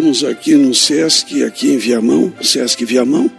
[0.00, 3.30] estamos aqui no SESC, aqui em Viamão, SESC Viamão,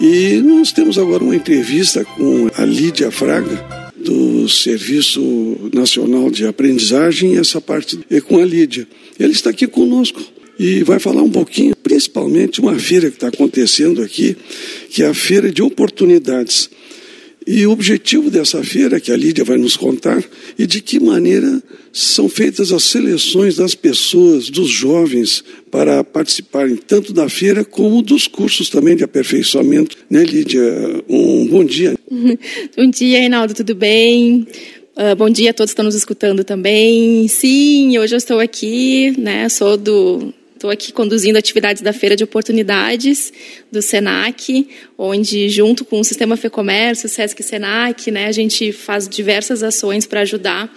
[0.00, 7.38] e nós temos agora uma entrevista com a Lídia Fraga, do Serviço Nacional de Aprendizagem,
[7.38, 8.88] essa parte é com a Lídia.
[9.16, 10.20] Ele está aqui conosco
[10.58, 14.36] e vai falar um pouquinho, principalmente uma feira que está acontecendo aqui,
[14.90, 16.68] que é a Feira de Oportunidades.
[17.46, 20.22] E o objetivo dessa feira, que a Lídia vai nos contar,
[20.58, 21.62] e de que maneira
[21.92, 28.26] são feitas as seleções das pessoas, dos jovens, para participarem tanto da feira como dos
[28.26, 29.96] cursos também de aperfeiçoamento.
[30.08, 30.62] Né, Lídia?
[31.08, 31.94] Um bom dia.
[32.76, 34.46] bom dia, Reinaldo, tudo bem?
[34.96, 37.26] Uh, bom dia a todos que estão nos escutando também.
[37.26, 39.48] Sim, hoje eu estou aqui, né?
[39.48, 43.32] Sou do Estou aqui conduzindo atividades da Feira de Oportunidades
[43.72, 49.08] do SENAC, onde, junto com o Sistema FEComércio, SESC e SENAC, né, a gente faz
[49.08, 50.72] diversas ações para ajudar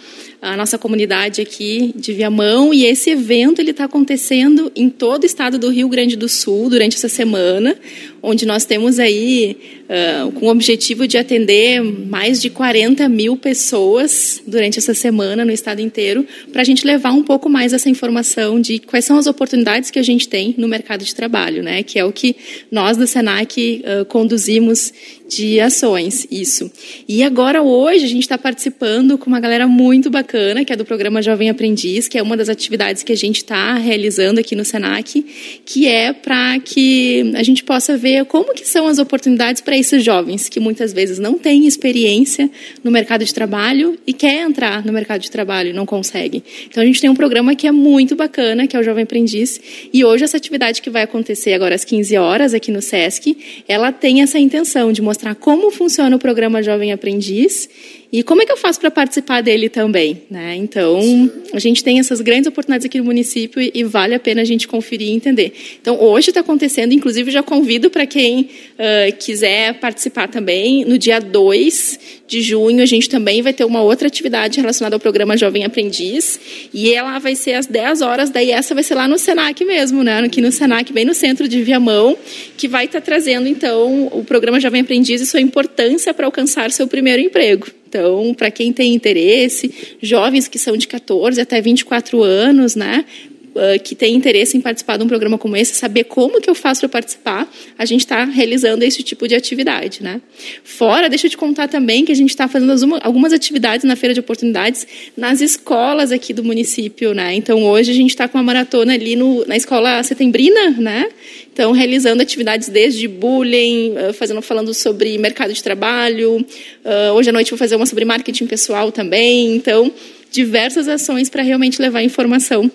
[0.45, 2.71] a nossa comunidade aqui de Viamão.
[2.73, 6.69] E esse evento ele está acontecendo em todo o estado do Rio Grande do Sul
[6.69, 7.75] durante essa semana,
[8.21, 14.41] onde nós temos aí uh, com o objetivo de atender mais de 40 mil pessoas
[14.45, 18.61] durante essa semana no estado inteiro, para a gente levar um pouco mais essa informação
[18.61, 21.81] de quais são as oportunidades que a gente tem no mercado de trabalho, né?
[21.81, 22.35] Que é o que
[22.71, 24.93] nós do Senac uh, conduzimos
[25.27, 26.71] de ações, isso.
[27.07, 30.85] E agora hoje a gente está participando com uma galera muito bacana, que é do
[30.85, 34.63] programa Jovem Aprendiz, que é uma das atividades que a gente está realizando aqui no
[34.63, 35.25] Senac,
[35.65, 40.03] que é para que a gente possa ver como que são as oportunidades para esses
[40.03, 42.49] jovens que muitas vezes não têm experiência
[42.83, 46.43] no mercado de trabalho e quer entrar no mercado de trabalho e não consegue.
[46.67, 49.59] Então a gente tem um programa que é muito bacana, que é o Jovem Aprendiz,
[49.91, 53.35] e hoje essa atividade que vai acontecer agora às 15 horas aqui no SESC,
[53.67, 57.69] ela tem essa intenção de mostrar como funciona o programa Jovem Aprendiz
[58.15, 60.21] e como é que eu faço para participar dele também?
[60.31, 60.55] Né?
[60.55, 64.45] Então, a gente tem essas grandes oportunidades aqui no município e, vale a pena a
[64.45, 65.51] gente conferir e entender.
[65.81, 70.85] Então, hoje está acontecendo, inclusive já convido para quem uh, quiser participar também.
[70.85, 74.99] No dia 2 de junho, a gente também vai ter uma outra atividade relacionada ao
[74.99, 76.39] programa Jovem Aprendiz.
[76.73, 80.03] E ela vai ser às 10 horas, daí essa vai ser lá no SENAC mesmo,
[80.03, 80.19] né?
[80.19, 82.17] aqui no SENAC, bem no centro de Viamão,
[82.55, 86.71] que vai estar tá trazendo, então, o programa Jovem Aprendiz e sua importância para alcançar
[86.71, 87.67] seu primeiro emprego.
[87.95, 93.05] Então, para quem tem interesse, jovens que são de 14 até 24 anos, né?
[93.55, 96.53] Uh, que tem interesse em participar de um programa como esse, saber como que eu
[96.53, 100.19] faço para participar, a gente está realizando esse tipo de atividade, né?
[100.61, 104.13] Fora, deixa eu te contar também que a gente está fazendo algumas atividades na feira
[104.13, 104.85] de oportunidades
[105.15, 107.33] nas escolas aqui do município, né?
[107.33, 111.07] Então hoje a gente está com uma maratona ali no, na escola setembrina, né?
[111.55, 116.45] Então, realizando atividades desde bullying, ah, fazendo, falando sobre mercado de trabalho.
[116.83, 119.55] Ah, hoje à noite vou fazer uma sobre marketing pessoal também.
[119.55, 119.89] Então,
[120.29, 122.69] diversas ações para realmente levar informação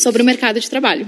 [0.00, 1.06] sobre o mercado de trabalho.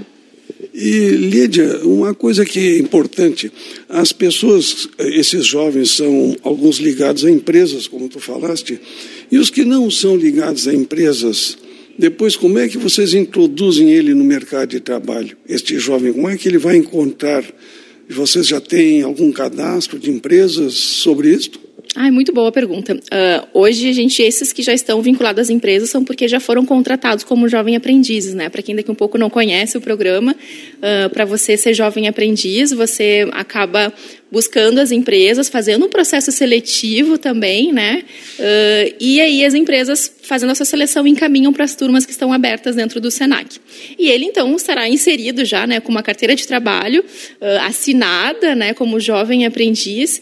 [0.73, 3.51] E, Lídia, uma coisa que é importante,
[3.87, 8.79] as pessoas, esses jovens são alguns ligados a empresas, como tu falaste,
[9.31, 11.57] e os que não são ligados a empresas,
[11.97, 15.37] depois, como é que vocês introduzem ele no mercado de trabalho?
[15.47, 17.43] Este jovem, como é que ele vai encontrar?
[18.09, 21.51] Vocês já têm algum cadastro de empresas sobre isso?
[21.95, 22.95] Ah, muito boa pergunta.
[22.95, 26.65] Uh, hoje, a gente, esses que já estão vinculados às empresas são porque já foram
[26.65, 28.49] contratados como jovem aprendizes, né?
[28.49, 32.71] Para quem daqui um pouco não conhece o programa, uh, para você ser jovem aprendiz,
[32.71, 33.93] você acaba
[34.31, 38.03] buscando as empresas, fazendo um processo seletivo também, né?
[38.39, 42.75] Uh, e aí as empresas fazendo essa seleção encaminham para as turmas que estão abertas
[42.75, 43.59] dentro do Senac.
[43.99, 47.03] E ele então estará inserido já, né, com uma carteira de trabalho
[47.61, 50.21] assinada, né, como jovem aprendiz,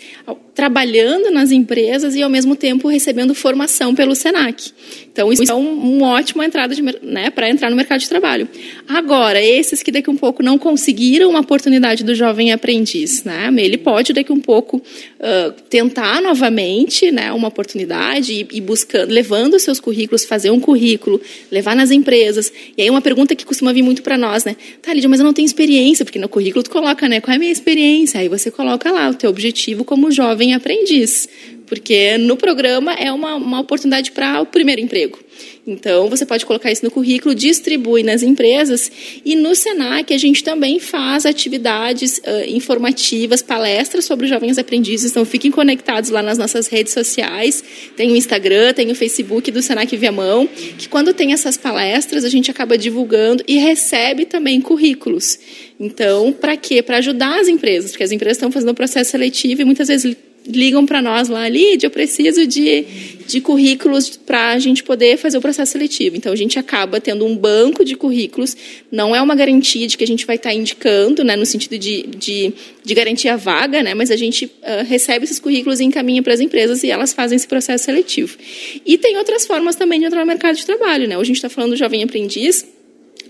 [0.54, 4.72] trabalhando nas empresas e ao mesmo tempo recebendo formação pelo Senac.
[5.12, 8.48] Então isso é um, um ótima entrada né, para entrar no mercado de trabalho.
[8.88, 13.78] Agora esses que daqui um pouco não conseguiram uma oportunidade do jovem aprendiz, né, ele
[13.78, 19.80] pode daqui um pouco uh, tentar novamente né, uma oportunidade e, e, buscando, levando seus
[19.80, 21.22] currículos, fazer um currículo,
[21.52, 22.52] levar nas empresas.
[22.78, 24.56] E aí uma pergunta que costuma vir muito para nós, né?
[24.82, 27.20] Tá, Lídia, mas eu não tenho experiência, porque no currículo tu coloca, né?
[27.22, 28.20] Qual é a minha experiência?
[28.20, 31.28] Aí você coloca lá o teu objetivo como jovem aprendiz.
[31.72, 35.18] Porque no programa é uma, uma oportunidade para o primeiro emprego.
[35.66, 38.92] Então, você pode colocar isso no currículo, distribui nas empresas.
[39.24, 45.12] E no SENAC, a gente também faz atividades uh, informativas, palestras sobre jovens aprendizes.
[45.12, 47.64] Então, fiquem conectados lá nas nossas redes sociais.
[47.96, 52.30] Tem o Instagram, tem o Facebook do SENAC Viamão, que quando tem essas palestras, a
[52.30, 55.40] gente acaba divulgando e recebe também currículos.
[55.80, 56.82] Então, para quê?
[56.82, 60.18] Para ajudar as empresas, porque as empresas estão fazendo um processo seletivo e muitas vezes
[60.46, 62.84] ligam para nós lá, Lídia, eu preciso de,
[63.28, 66.16] de currículos para a gente poder fazer o processo seletivo.
[66.16, 68.56] Então, a gente acaba tendo um banco de currículos,
[68.92, 71.78] não é uma garantia de que a gente vai estar tá indicando, né, no sentido
[71.78, 72.54] de, de,
[72.84, 76.34] de garantir a vaga, né, mas a gente uh, recebe esses currículos e encaminha para
[76.34, 78.38] as empresas e elas fazem esse processo seletivo.
[78.86, 81.08] E tem outras formas também de entrar no mercado de trabalho.
[81.08, 81.18] Né?
[81.18, 82.66] Hoje a gente está falando do jovem aprendiz,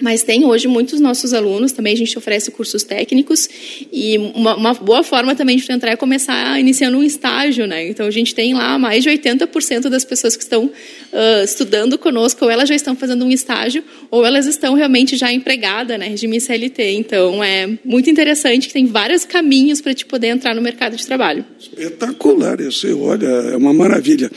[0.02, 3.48] mas tem hoje muitos nossos alunos, também a gente oferece cursos técnicos
[3.92, 7.88] e uma, uma, boa forma também de entrar é começar iniciando um estágio, né?
[7.88, 12.46] Então a gente tem lá mais de 80% das pessoas que estão uh, estudando conosco,
[12.46, 16.08] ou elas já estão fazendo um estágio, ou elas estão realmente já empregadas, né?
[16.08, 16.92] Regime CLT.
[16.94, 21.06] Então é muito interessante que tem vários caminhos para te poder entrar no mercado de
[21.06, 21.46] trabalho.
[21.60, 24.30] Espetacular, eu sei, olha, é uma maravilha.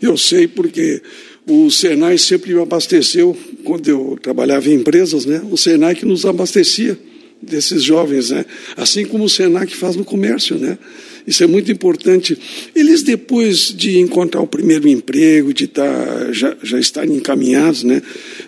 [0.00, 1.02] Eu sei porque
[1.46, 5.42] o Senai sempre me abasteceu, quando eu trabalhava em empresas, né?
[5.50, 6.98] o Senai que nos abastecia
[7.42, 8.44] desses jovens, né?
[8.76, 10.56] assim como o Senai que faz no comércio.
[10.58, 10.78] Né?
[11.26, 12.36] Isso é muito importante.
[12.74, 18.02] Eles, depois de encontrar o primeiro emprego, de estar, já, já estarem encaminhados, né?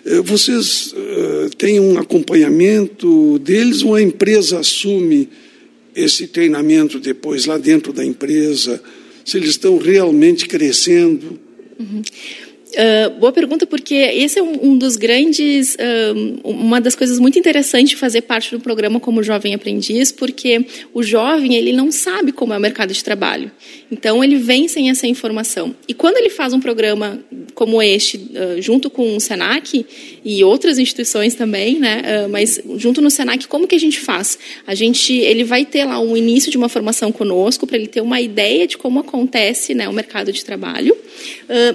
[0.05, 5.29] Eh, vocês uh, têm um acompanhamento deles ou a empresa assume
[5.95, 8.81] esse treinamento depois lá dentro da empresa?
[9.23, 11.39] Se eles estão realmente crescendo?
[11.79, 12.01] Uhum.
[12.73, 17.37] Uh, boa pergunta, porque esse é um, um dos grandes, uh, uma das coisas muito
[17.37, 22.31] interessantes de fazer parte do programa como jovem aprendiz, porque o jovem ele não sabe
[22.31, 23.51] como é o mercado de trabalho,
[23.93, 25.75] então ele vem sem essa informação.
[25.87, 27.19] E quando ele faz um programa
[27.53, 29.85] como este, uh, junto com o Senac
[30.25, 34.37] e outras instituições também, né, mas junto no Senac, como que a gente faz?
[34.65, 38.01] A gente, ele vai ter lá um início de uma formação conosco para ele ter
[38.01, 40.97] uma ideia de como acontece, né, o mercado de trabalho,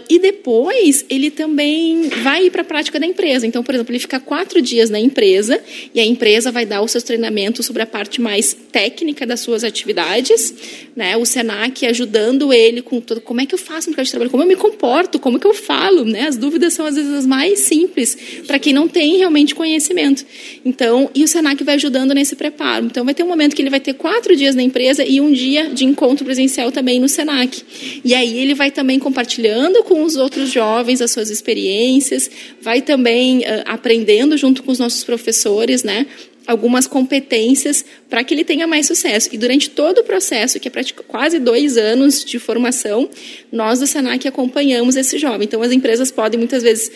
[0.08, 3.46] e depois ele também vai ir para a prática da empresa.
[3.46, 5.60] Então, por exemplo, ele fica quatro dias na empresa
[5.94, 9.62] e a empresa vai dar os seus treinamentos sobre a parte mais técnica das suas
[9.62, 10.54] atividades,
[10.96, 11.16] né?
[11.16, 14.30] O Senac ajudando ele com todo, como é que eu faço no mercado de trabalho,
[14.30, 16.26] como eu me comporto, como que eu falo, né?
[16.26, 18.16] As dúvidas são às vezes as mais simples
[18.46, 20.24] para quem não tem realmente conhecimento.
[20.64, 22.86] Então, e o Senac vai ajudando nesse preparo.
[22.86, 25.32] Então, vai ter um momento que ele vai ter quatro dias na empresa e um
[25.32, 27.62] dia de encontro presencial também no Senac.
[28.04, 32.30] E aí ele vai também compartilhando com os outros jovens as suas experiências,
[32.60, 36.06] vai também uh, aprendendo junto com os nossos professores, né?
[36.48, 39.28] Algumas competências para que ele tenha mais sucesso.
[39.30, 40.72] E durante todo o processo, que é
[41.06, 43.06] quase dois anos de formação,
[43.52, 45.44] nós do Senac acompanhamos esse jovem.
[45.44, 46.90] Então, as empresas podem muitas vezes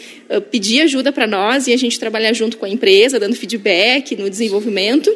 [0.50, 4.30] pedir ajuda para nós e a gente trabalhar junto com a empresa, dando feedback no
[4.30, 5.14] desenvolvimento.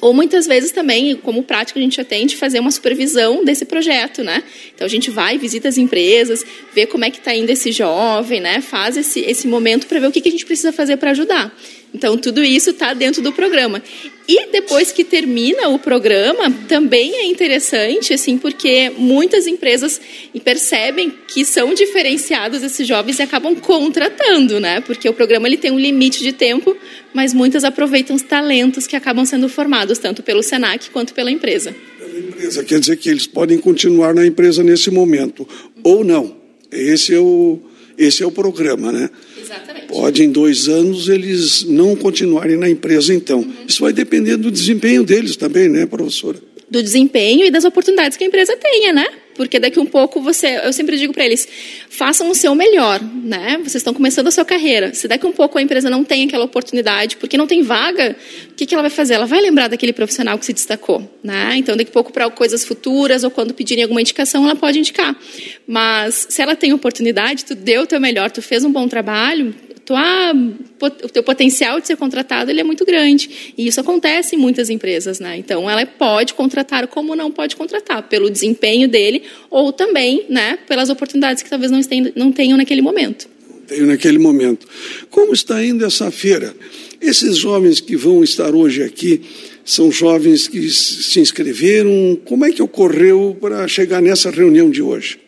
[0.00, 4.42] Ou muitas vezes também, como prática, a gente atende fazer uma supervisão desse projeto, né?
[4.74, 6.44] Então a gente vai, visita as empresas,
[6.74, 8.60] vê como é que está indo esse jovem, né?
[8.60, 11.56] Faz esse, esse momento para ver o que, que a gente precisa fazer para ajudar.
[11.94, 13.82] Então, tudo isso está dentro do programa.
[14.26, 20.00] E depois que termina o programa, também é interessante, assim, porque muitas empresas
[20.44, 24.80] percebem que são diferenciados esses jovens e acabam contratando, né?
[24.80, 26.76] Porque o programa ele tem um limite de tempo,
[27.12, 31.74] mas muitas aproveitam os talentos que acabam sendo formados, tanto pelo SENAC quanto pela empresa.
[31.98, 35.46] Pela empresa, quer dizer que eles podem continuar na empresa nesse momento,
[35.82, 36.36] ou não.
[36.70, 37.60] Esse é o,
[37.96, 39.10] esse é o programa, né?
[39.40, 39.86] Exatamente.
[39.86, 43.40] Pode, em dois anos, eles não continuarem na empresa, então.
[43.40, 43.54] Uhum.
[43.66, 46.38] Isso vai depender do desempenho deles também, né, professora?
[46.70, 49.06] Do desempenho e das oportunidades que a empresa tenha, né?
[49.34, 51.48] Porque daqui um pouco você, eu sempre digo para eles,
[51.88, 53.58] façam o seu melhor, né?
[53.58, 54.94] Vocês estão começando a sua carreira.
[54.94, 58.16] Se daqui um pouco a empresa não tem aquela oportunidade, porque não tem vaga,
[58.50, 59.14] o que, que ela vai fazer?
[59.14, 61.54] Ela vai lembrar daquele profissional que se destacou, né?
[61.56, 65.16] Então daqui a pouco para coisas futuras ou quando pedirem alguma indicação, ela pode indicar.
[65.66, 69.54] Mas se ela tem oportunidade, tu deu o teu melhor, tu fez um bom trabalho,
[69.84, 70.32] tua,
[70.80, 73.54] o teu potencial de ser contratado ele é muito grande.
[73.56, 75.20] E isso acontece em muitas empresas.
[75.20, 75.36] Né?
[75.36, 80.88] Então, ela pode contratar como não pode contratar, pelo desempenho dele ou também né, pelas
[80.90, 83.28] oportunidades que talvez não, tenham, não tenham naquele momento.
[83.66, 84.66] Tenho naquele momento.
[85.10, 86.54] Como está indo essa feira?
[87.00, 89.22] Esses jovens que vão estar hoje aqui
[89.64, 92.18] são jovens que se inscreveram.
[92.24, 95.18] Como é que ocorreu para chegar nessa reunião de hoje?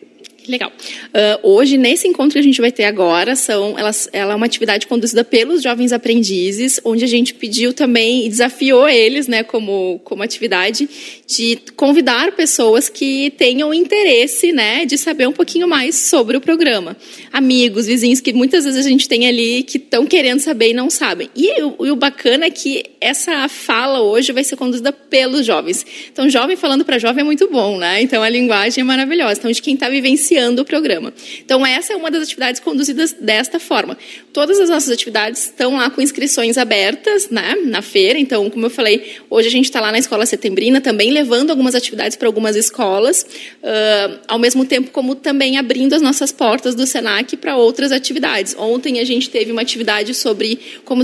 [0.47, 0.71] Legal.
[1.07, 4.45] Uh, hoje, nesse encontro que a gente vai ter agora, são, elas, ela é uma
[4.45, 9.99] atividade conduzida pelos jovens aprendizes, onde a gente pediu também e desafiou eles, né, como,
[10.03, 10.87] como atividade,
[11.27, 16.95] de convidar pessoas que tenham interesse, né, de saber um pouquinho mais sobre o programa.
[17.33, 20.89] Amigos, vizinhos que muitas vezes a gente tem ali que estão querendo saber e não
[20.89, 21.29] sabem.
[21.35, 25.85] E e o bacana é que essa fala hoje vai ser conduzida pelos jovens.
[26.11, 28.01] Então, jovem falando para jovem é muito bom, né?
[28.01, 29.37] Então, a linguagem é maravilhosa.
[29.37, 31.13] Então, de quem está vivenciando o programa.
[31.39, 33.95] Então, essa é uma das atividades conduzidas desta forma.
[34.33, 37.55] Todas as nossas atividades estão lá com inscrições abertas, né?
[37.65, 38.17] Na feira.
[38.17, 41.75] Então, como eu falei, hoje a gente está lá na Escola Setembrina também levando algumas
[41.75, 43.23] atividades para algumas escolas,
[43.61, 48.55] uh, ao mesmo tempo como também abrindo as nossas portas do Senac para outras atividades.
[48.57, 51.03] Ontem a gente teve uma atividade sobre como,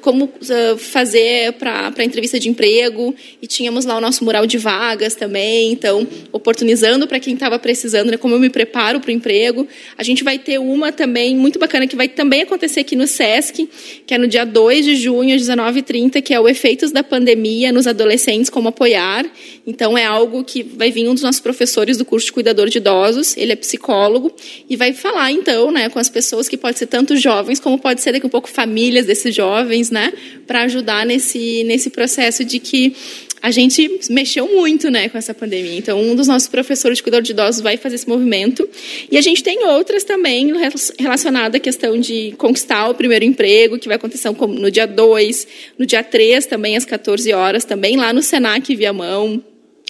[0.00, 4.58] como uh, fazer para a entrevista de emprego e tínhamos lá o nosso mural de
[4.58, 9.12] vagas também, então oportunizando para quem estava precisando, né, como eu me preparo para o
[9.12, 9.66] emprego.
[9.96, 13.68] A gente vai ter uma também muito bacana que vai também acontecer aqui no SESC,
[14.06, 17.72] que é no dia 2 de junho, às 19h30, que é o Efeitos da Pandemia
[17.72, 19.24] nos Adolescentes, como apoiar.
[19.66, 22.78] Então é algo que vai vir um dos nossos professores do curso de cuidador de
[22.78, 24.32] idosos, ele é psicólogo,
[24.68, 28.02] e vai falar então né, com as pessoas que pode ser tanto jovens como pode
[28.02, 30.12] ser daqui um pouco famílias desses jovens, né,
[30.46, 32.94] para ajudar nesse, nesse processo de que
[33.42, 35.76] a gente mexeu muito né, com essa pandemia.
[35.76, 38.68] Então, um dos nossos professores de cuidador de idosos vai fazer esse movimento.
[39.10, 40.52] E a gente tem outras também
[40.96, 45.84] relacionadas à questão de conquistar o primeiro emprego, que vai acontecer no dia 2, no
[45.84, 49.42] dia 3, também às 14 horas, também lá no Senac Viamão.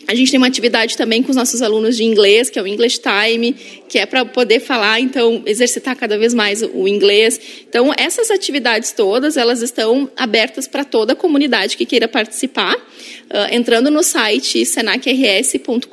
[0.07, 2.67] A gente tem uma atividade também com os nossos alunos de inglês, que é o
[2.67, 3.55] English Time,
[3.89, 7.41] que é para poder falar, então, exercitar cada vez mais o inglês.
[7.69, 13.53] Então, essas atividades todas, elas estão abertas para toda a comunidade que queira participar, uh,
[13.55, 15.89] entrando no site senacrs.com.br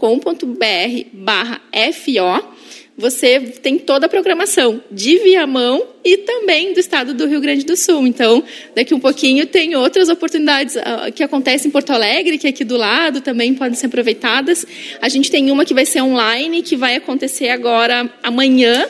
[1.13, 1.61] barra
[1.93, 2.58] FO,
[2.99, 7.77] você tem toda a programação de Viamão e também do estado do Rio Grande do
[7.77, 8.05] Sul.
[8.05, 8.43] Então,
[8.75, 12.75] daqui um pouquinho tem outras oportunidades uh, que acontecem em Porto Alegre, que aqui do
[12.75, 14.65] lado, também podem ser aproveitadas.
[15.01, 18.85] A gente tem uma que vai ser online, que vai acontecer agora amanhã,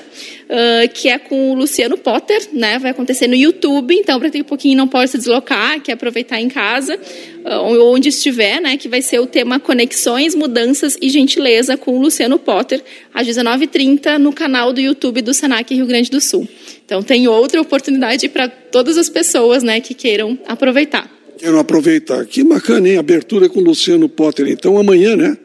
[0.50, 2.80] uh, que é com o Luciano Potter, né?
[2.80, 6.42] Vai acontecer no YouTube, então para ter um pouquinho não pode se deslocar, quer aproveitar
[6.42, 8.76] em casa, uh, onde estiver, né?
[8.78, 12.82] Que vai ser o tema Conexões, Mudanças e Gentileza com o Luciano Potter,
[13.14, 16.48] às 19h30, no canal do YouTube do Senac Rio Grande do Sul.
[16.86, 21.10] Então tem outra oportunidade para todas as pessoas, né, que queiram aproveitar.
[21.38, 22.26] Quero aproveitar.
[22.26, 22.98] Que bacana, hein?
[22.98, 24.50] Abertura com o Luciano Potter.
[24.50, 25.38] Então amanhã, né?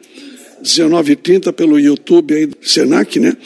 [0.65, 3.37] 19h30 pelo YouTube aí do Senac, né?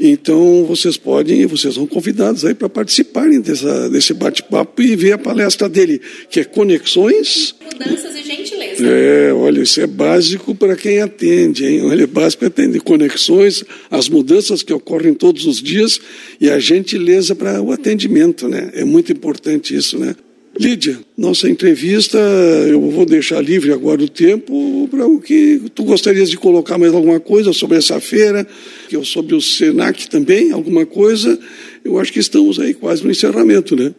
[0.00, 5.18] Então vocês podem, vocês são convidados aí para participarem dessa, desse bate-papo e ver a
[5.18, 6.00] palestra dele,
[6.30, 7.54] que é Conexões.
[7.64, 8.84] Mudanças e gentileza.
[8.86, 11.84] É, olha, isso é básico para quem atende, hein?
[11.84, 16.00] Olha, é básico atender conexões, as mudanças que ocorrem todos os dias
[16.40, 18.70] e a gentileza para o atendimento, né?
[18.74, 20.16] É muito importante isso, né?
[20.58, 26.28] Lídia, nossa entrevista, eu vou deixar livre agora o tempo para o que tu gostarias
[26.28, 28.46] de colocar mais alguma coisa sobre essa feira,
[28.88, 31.38] que sobre o Senac também, alguma coisa.
[31.82, 33.94] Eu acho que estamos aí quase no encerramento, né?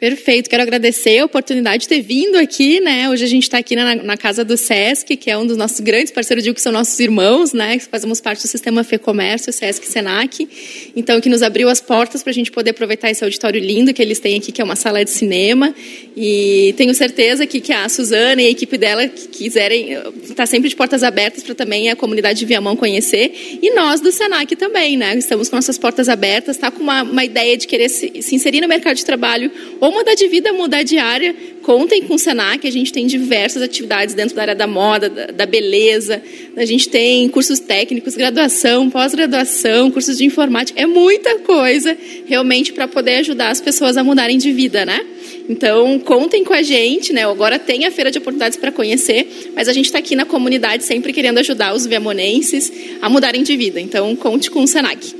[0.00, 3.10] Perfeito, quero agradecer a oportunidade de ter vindo aqui, né?
[3.10, 5.78] Hoje a gente está aqui na, na, casa do SESC, que é um dos nossos
[5.80, 7.76] grandes parceiros, digo que são nossos irmãos, né?
[7.76, 10.48] Que fazemos parte do sistema FEComércio, SESC Senac.
[10.96, 14.00] Então, que nos abriu as portas para a gente poder aproveitar esse auditório lindo que
[14.00, 15.74] eles têm aqui, que é uma sala de cinema.
[16.16, 20.70] E tenho certeza que, que a Suzana e a equipe dela que quiserem, está sempre
[20.70, 23.58] de portas abertas para também a comunidade de Viamão conhecer.
[23.60, 25.14] E nós do Senac também, né?
[25.18, 28.62] Estamos com nossas portas abertas, está com uma, uma ideia de querer se, se inserir
[28.62, 32.18] no mercado de trabalho ou ou mudar de vida, mudar de área, contem com o
[32.18, 36.22] Senac, a gente tem diversas atividades dentro da área da moda, da, da beleza,
[36.56, 42.86] a gente tem cursos técnicos, graduação, pós-graduação, cursos de informática, é muita coisa realmente para
[42.86, 45.04] poder ajudar as pessoas a mudarem de vida, né?
[45.48, 47.24] Então, contem com a gente, né?
[47.24, 50.84] Agora tem a feira de oportunidades para conhecer, mas a gente está aqui na comunidade
[50.84, 53.80] sempre querendo ajudar os viamonenses a mudarem de vida.
[53.80, 55.12] Então, conte com o Senac.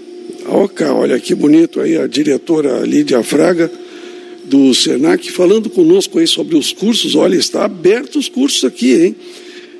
[0.46, 3.70] Ok, olha que bonito aí a diretora Lídia Fraga
[4.50, 7.14] do Senac falando conosco aí sobre os cursos.
[7.14, 9.16] Olha, está aberto os cursos aqui, hein?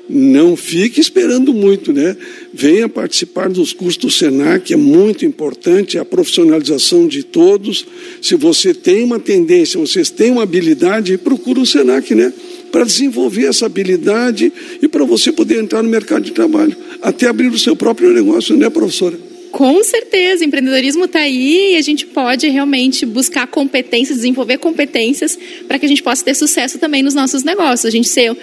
[0.09, 2.17] Não fique esperando muito, né?
[2.53, 7.85] Venha participar dos cursos do Senac, é muito importante a profissionalização de todos.
[8.21, 12.33] Se você tem uma tendência, vocês têm uma habilidade, procura o Senac, né?
[12.71, 14.51] Para desenvolver essa habilidade
[14.81, 18.55] e para você poder entrar no mercado de trabalho, até abrir o seu próprio negócio,
[18.55, 19.30] né, professora?
[19.51, 25.77] Com certeza, empreendedorismo está aí e a gente pode realmente buscar competências, desenvolver competências para
[25.77, 27.85] que a gente possa ter sucesso também nos nossos negócios.
[27.85, 28.37] A gente ser, uh,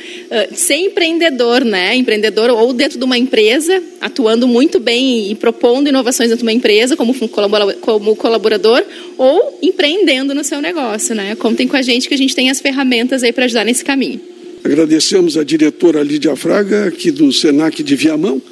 [0.52, 1.96] ser empreendedor, né?
[1.96, 6.56] Empreendedor ou dentro de uma empresa, atuando muito bem e propondo inovações dentro de uma
[6.56, 7.14] empresa como,
[7.80, 8.84] como colaborador
[9.16, 11.34] ou empreendendo no seu negócio, né?
[11.36, 14.20] Contem com a gente que a gente tem as ferramentas aí para ajudar nesse caminho.
[14.62, 18.42] Agradecemos a diretora Lídia Fraga, aqui do Senac de Viamão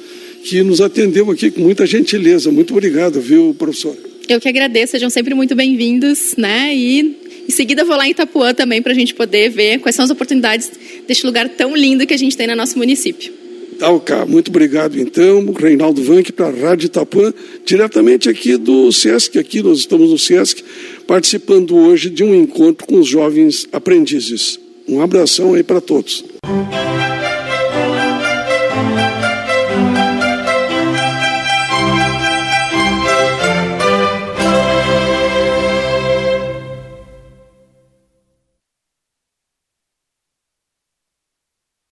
[0.47, 2.49] que nos atendeu aqui com muita gentileza.
[2.49, 3.95] Muito obrigado, viu, professor?
[4.29, 6.73] Eu que agradeço, sejam sempre muito bem-vindos, né?
[6.73, 10.03] E Em seguida, vou lá em Itapuã também para a gente poder ver quais são
[10.03, 10.69] as oportunidades
[11.07, 13.31] deste lugar tão lindo que a gente tem no nosso município.
[13.79, 14.15] Tá, ok.
[14.27, 17.33] Muito obrigado, então, Reinaldo Vanck, para a Rádio Itapuã,
[17.65, 19.37] diretamente aqui do SESC.
[19.37, 20.63] Aqui nós estamos no SESC,
[21.05, 24.59] participando hoje de um encontro com os jovens aprendizes.
[24.87, 26.23] Um abração aí para todos.